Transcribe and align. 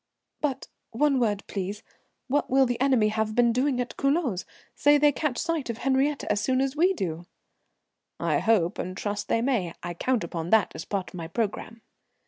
"But 0.41 0.67
one 0.89 1.19
word, 1.19 1.43
please. 1.45 1.83
What 2.27 2.49
will 2.49 2.65
the 2.65 2.81
enemy 2.81 3.09
have 3.09 3.35
been 3.35 3.53
doing 3.53 3.79
at 3.79 3.95
Culoz? 3.97 4.45
Say 4.73 4.97
they 4.97 5.11
catch 5.11 5.37
sight 5.37 5.69
of 5.69 5.77
Henriette 5.77 6.23
as 6.23 6.41
soon 6.41 6.59
as 6.59 6.75
we 6.75 6.91
do?" 6.95 7.27
"I 8.19 8.39
hope 8.39 8.79
and 8.79 8.97
trust 8.97 9.27
they 9.27 9.43
may. 9.43 9.75
I 9.83 9.93
count 9.93 10.23
upon 10.23 10.49
that 10.49 10.71
as 10.73 10.85
part 10.85 11.11
of 11.11 11.15
my 11.15 11.27
programme." 11.27 11.83